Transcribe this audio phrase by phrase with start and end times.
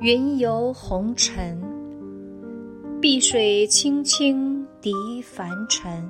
[0.00, 1.60] 云游红尘，
[3.02, 6.08] 碧水青青涤凡尘。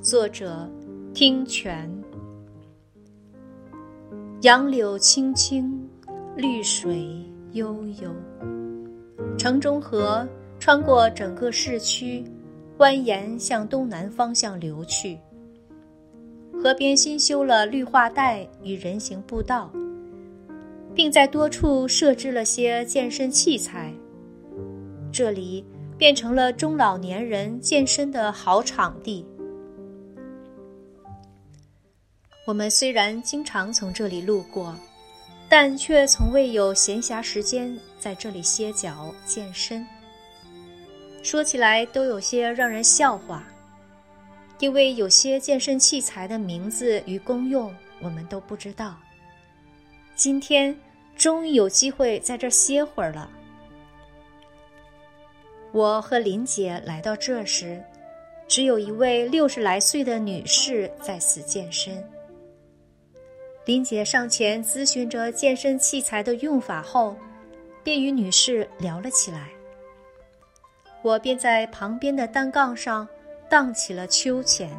[0.00, 0.66] 作者：
[1.12, 1.92] 听泉。
[4.40, 5.86] 杨柳青青，
[6.34, 7.06] 绿水
[7.52, 8.10] 悠悠。
[9.36, 10.26] 城中河
[10.58, 12.24] 穿过整个市区，
[12.78, 15.18] 蜿蜒向东南方向流去。
[16.62, 19.70] 河边新修了绿化带与人行步道。
[20.94, 23.92] 并在多处设置了些健身器材，
[25.12, 25.64] 这里
[25.96, 29.26] 变成了中老年人健身的好场地。
[32.46, 34.74] 我们虽然经常从这里路过，
[35.48, 39.86] 但却从未有闲暇时间在这里歇脚健身。
[41.22, 43.46] 说起来都有些让人笑话，
[44.58, 48.96] 因为有些健身器材的名字与功用我们都不知道。
[50.14, 50.76] 今天
[51.16, 53.28] 终于有机会在这歇会儿了。
[55.72, 57.82] 我和林姐来到这时，
[58.46, 62.06] 只有一位六十来岁的女士在此健身。
[63.64, 67.16] 林姐上前咨询着健身器材的用法后，
[67.82, 69.48] 便与女士聊了起来。
[71.00, 73.08] 我便在旁边的单杠上
[73.48, 74.70] 荡起了秋千。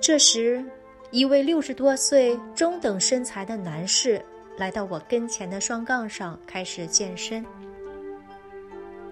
[0.00, 0.64] 这时。
[1.10, 4.22] 一位六十多岁、中等身材的男士
[4.58, 7.44] 来到我跟前的双杠上，开始健身。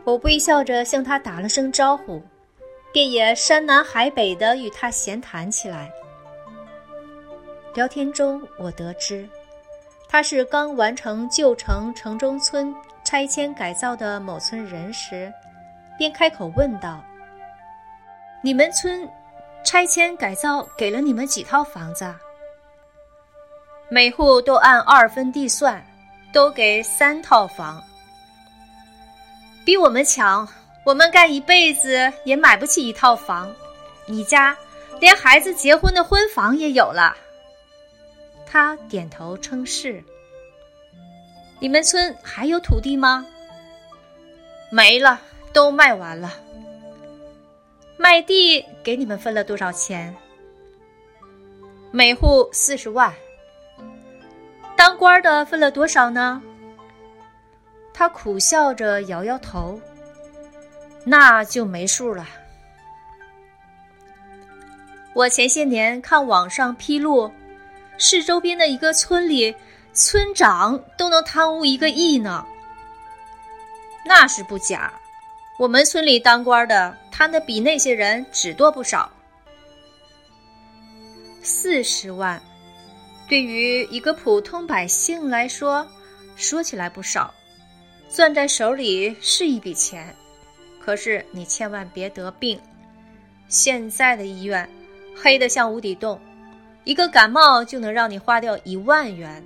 [0.05, 2.23] 我微笑着向他打了声招呼，
[2.93, 5.91] 便也山南海北的与他闲谈起来。
[7.75, 9.27] 聊天中，我得知
[10.07, 12.75] 他是刚完成旧城城中村
[13.05, 15.33] 拆迁改造的某村人时，
[15.97, 17.03] 便开口问道
[18.45, 19.09] ：“你们村？”
[19.67, 22.15] 拆迁改造给了你们几套房子？
[23.89, 25.85] 每户都按二分地算，
[26.33, 27.83] 都给三套房。
[29.65, 30.49] 比我们强，
[30.85, 33.53] 我们干一辈子也买不起一套房。
[34.07, 34.57] 你家
[35.01, 37.17] 连孩子结婚的婚房也有了。
[38.47, 40.01] 他点头称是。
[41.59, 43.27] 你们村还有土地吗？
[44.71, 45.21] 没了，
[45.53, 46.33] 都卖完了。
[47.99, 50.15] 卖地给你们分了多少钱？
[51.91, 53.13] 每户四十万。
[54.77, 56.43] 当官的分了多少呢？
[57.95, 59.81] 他苦笑着摇摇头，
[61.05, 62.29] 那就没数了。
[65.15, 67.33] 我前些年看网上披露，
[67.97, 69.57] 市周边的一个村里，
[69.95, 72.47] 村长都能贪污一个亿呢。
[74.05, 74.93] 那是不假。
[75.59, 79.11] 我们村里当官的贪的比那些人只多不少。
[81.43, 82.41] 四十万，
[83.27, 85.87] 对于一个普通百姓来说，
[86.37, 87.33] 说起来不少，
[88.11, 90.15] 攥在手里是一笔钱。
[90.79, 92.61] 可是你千万别得病，
[93.49, 94.69] 现在的医院
[95.17, 96.21] 黑的像无底洞，
[96.85, 99.43] 一个感冒就能让你花掉一万元，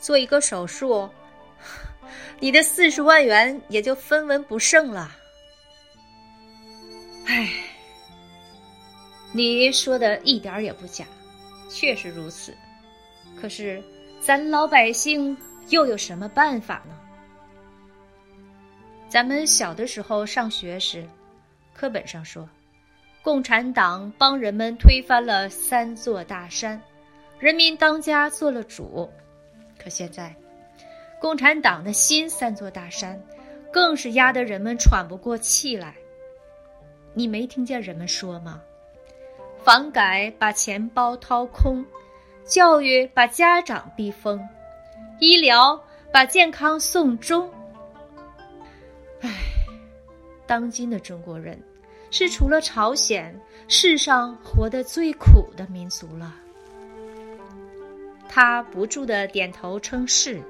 [0.00, 1.08] 做一个手术，
[2.40, 5.14] 你的四十万元也就分文不剩了。
[7.26, 7.50] 唉，
[9.32, 11.06] 你说的一点也不假，
[11.70, 12.54] 确实如此。
[13.40, 13.82] 可是
[14.20, 15.36] 咱老百姓
[15.70, 16.94] 又有什么办法呢？
[19.08, 21.06] 咱们小的时候上学时，
[21.72, 22.48] 课本上说，
[23.22, 26.80] 共产党帮人们推翻了三座大山，
[27.38, 29.10] 人民当家做了主。
[29.78, 30.34] 可现在，
[31.20, 33.20] 共产党的新三座大山，
[33.72, 35.94] 更是压得人们喘不过气来。
[37.14, 38.60] 你没听见人们说吗？
[39.62, 41.82] 房改把钱包掏空，
[42.44, 44.38] 教育把家长逼疯，
[45.20, 45.80] 医疗
[46.12, 47.48] 把健康送终。
[49.20, 49.30] 唉，
[50.46, 51.58] 当今的中国人，
[52.10, 53.34] 是除了朝鲜
[53.68, 56.34] 世上活得最苦的民族了。
[58.28, 60.42] 他不住的点头称是。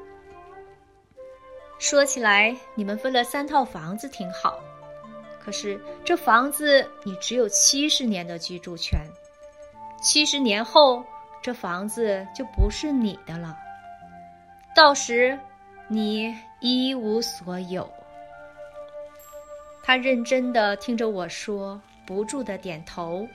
[1.79, 4.59] 说起来，你们分了三套房子，挺好。
[5.45, 8.99] 可是这房子你只有七十年的居住权，
[10.01, 11.05] 七十年后
[11.43, 13.55] 这房子就不是你的了，
[14.75, 15.39] 到时
[15.87, 17.89] 你一无所有。
[19.83, 23.29] 他认真的听着我说，不住的点头。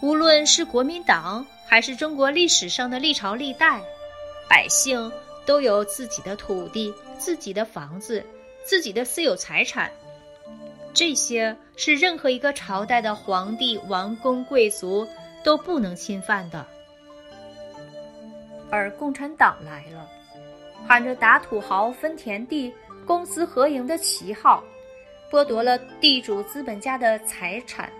[0.00, 3.80] 无论是国民党还是中国历史上的历朝历代，
[4.48, 5.12] 百姓
[5.46, 8.26] 都有自己的土地、自己的房子。
[8.64, 9.90] 自己的私有财产，
[10.94, 15.06] 这些是任何一个朝代的皇帝、王公、贵族
[15.44, 16.64] 都不能侵犯的。
[18.70, 20.08] 而共产党来了，
[20.86, 22.72] 喊着打土豪分田地、
[23.04, 24.62] 公私合营的旗号，
[25.30, 27.90] 剥夺了地主资本家的财产，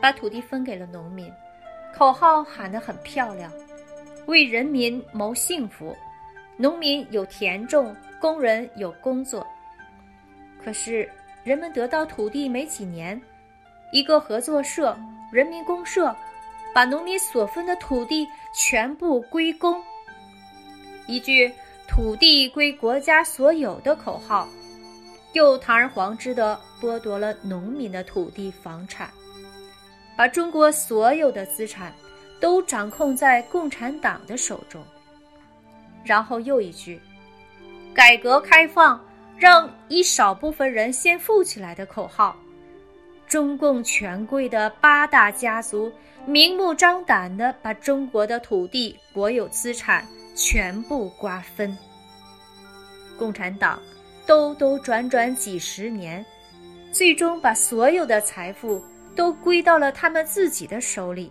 [0.00, 1.32] 把土地分给了农民，
[1.96, 3.50] 口号喊得很漂亮，
[4.26, 5.96] 为人民谋幸福，
[6.56, 9.46] 农民有田种，工人有工作。
[10.62, 11.08] 可是
[11.42, 13.20] 人们得到土地没几年，
[13.92, 14.96] 一个合作社、
[15.32, 16.14] 人民公社，
[16.74, 19.82] 把农民所分的土地全部归公。
[21.06, 21.52] 一句
[21.88, 24.46] “土地归国家所有”的口号，
[25.32, 29.10] 又堂而皇之地剥夺了农民的土地、房产，
[30.16, 31.92] 把中国所有的资产
[32.38, 34.84] 都掌控在共产党的手中。
[36.04, 37.00] 然后又一句
[37.92, 39.02] “改革开放
[39.40, 42.36] 让一少部分人先富起来”的口号，
[43.26, 45.90] 中共权贵的八大家族
[46.26, 50.06] 明目张胆地把中国的土地、国有资产。
[50.36, 51.76] 全部瓜分。
[53.18, 53.78] 共产党
[54.26, 56.24] 兜兜转转几十年，
[56.90, 58.82] 最终把所有的财富
[59.14, 61.30] 都归到了他们自己的手里，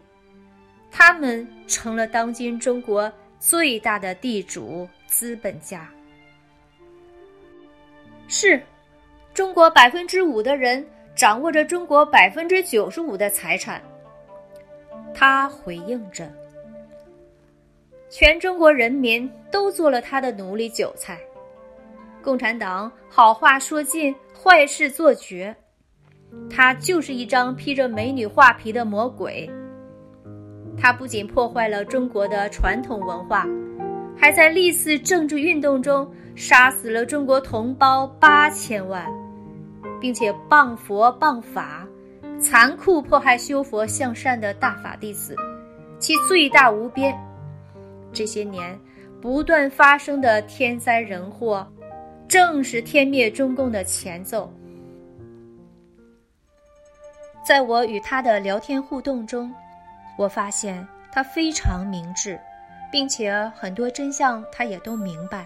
[0.91, 5.89] 他们成了当今中国最大的地主资本家。
[8.31, 8.61] 是，
[9.33, 10.85] 中国百分之五的人
[11.15, 13.81] 掌握着中国百分之九十五的财产。
[15.15, 16.31] 他回应着。
[18.07, 21.17] 全中国人民都做了他的奴隶韭菜，
[22.21, 25.55] 共产党好话说尽，坏事做绝，
[26.51, 29.49] 他就是一张披着美女画皮的魔鬼。
[30.77, 33.47] 他不仅破坏了中国的传统文化，
[34.15, 36.07] 还在历次政治运动中
[36.39, 39.05] 杀死了中国同胞八千万，
[39.99, 41.85] 并且谤佛谤法，
[42.41, 45.35] 残酷迫害修佛向善的大法弟子，
[45.99, 47.13] 其罪大无边。
[48.13, 48.79] 这些年
[49.21, 51.67] 不断发生的天灾人祸，
[52.25, 54.49] 正是天灭中共的前奏。
[57.45, 59.53] 在我与他的聊天互动中，
[60.17, 62.39] 我发现他非常明智，
[62.89, 65.45] 并且很多真相他也都明白。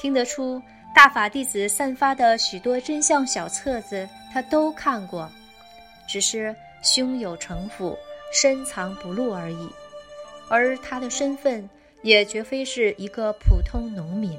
[0.00, 0.60] 听得出
[0.94, 5.30] 大法弟子散发的许多真相小册子，他都看过，
[6.06, 7.96] 只是胸有城府，
[8.32, 9.68] 深藏不露而已。
[10.48, 11.68] 而他的身份
[12.02, 14.38] 也绝非是一个普通农民。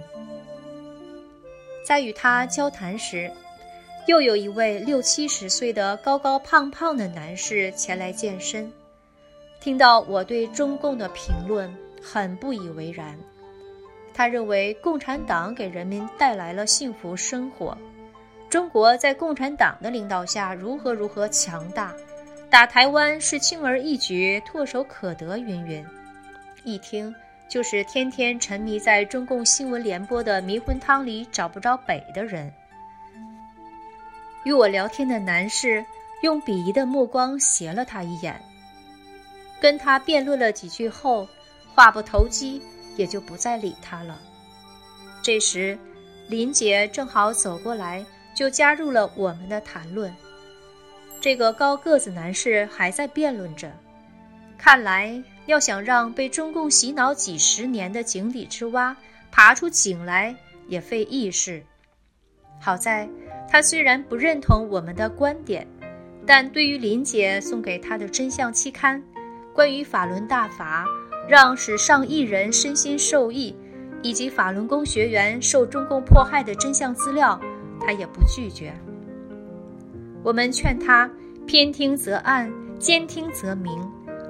[1.83, 3.31] 在与他交谈时，
[4.05, 8.71] 又有一位六七十岁的高高胖胖的男士前来健身，
[9.59, 13.17] 听到我对中共的评论，很不以为然。
[14.15, 17.77] 他认为共产党给人民带来了幸福生活，
[18.49, 21.93] 中国在共产党的领导下如何如何强大。
[22.49, 25.85] 打台湾是轻而易举、唾手可得，云云。
[26.63, 27.13] 一听
[27.49, 32.49] 就是天天沉迷在中共新闻联播的迷魂汤里找不着北的人。
[34.45, 35.85] 与我聊天的男士
[36.21, 38.39] 用鄙夷的目光斜了他一眼，
[39.59, 41.27] 跟他辩论了几句后，
[41.73, 42.61] 话不投机，
[42.95, 44.19] 也就不再理他了。
[45.21, 45.77] 这时，
[46.27, 48.05] 林姐正好走过来，
[48.35, 50.13] 就加入了我们的谈论。
[51.19, 53.71] 这个高个子男士还在辩论着，
[54.57, 58.95] 看来要想让被中共洗脑几十年的井底之蛙
[59.31, 60.35] 爬出井来
[60.67, 61.63] 也费意事。
[62.59, 63.09] 好在
[63.49, 65.67] 他虽然不认同我们的观点，
[66.25, 69.01] 但对于林姐送给他的真相期刊，
[69.53, 70.85] 关于法轮大法
[71.27, 73.55] 让使上亿人身心受益，
[74.01, 77.39] 以及法轮功学员受中共迫害的真相资料，
[77.79, 78.73] 他也不拒绝。
[80.23, 81.09] 我们劝他
[81.45, 83.73] 偏听则暗，兼听则明，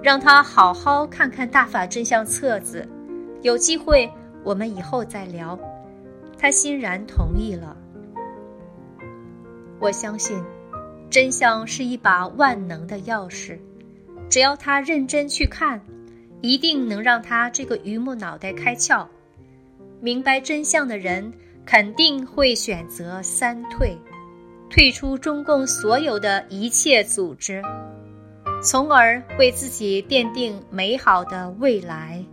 [0.01, 2.87] 让他好好看看大法真相册子。
[3.41, 4.09] 有机会
[4.43, 5.57] 我们以后再聊。
[6.37, 7.75] 他欣然同意了。
[9.79, 10.41] 我相信，
[11.09, 13.57] 真相是一把万能的钥匙，
[14.29, 15.81] 只要他认真去看，
[16.45, 19.07] 一定能让他这个榆木脑袋开窍。
[19.99, 21.33] 明白真相的人，
[21.65, 23.97] 肯定会选择三退。
[24.69, 27.63] 退出中共所有的一切组织，
[28.61, 32.23] 从而为自己奠定美好的未来。